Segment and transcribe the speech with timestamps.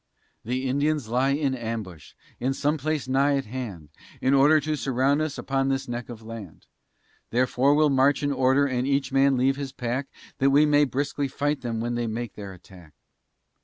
[0.43, 3.89] "The Indians lie in ambush, in some place nigh at hand,
[4.19, 6.65] In order to surround us upon this neck of land;
[7.29, 10.07] Therefore we'll march in order, and each man leave his pack
[10.39, 12.93] That we may briskly fight them, when they make their attack."